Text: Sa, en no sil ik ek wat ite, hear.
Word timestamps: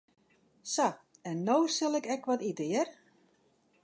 Sa, 0.75 0.87
en 1.29 1.37
no 1.47 1.57
sil 1.75 1.97
ik 1.99 2.09
ek 2.15 2.23
wat 2.29 2.41
ite, 2.49 2.65
hear. 2.71 2.89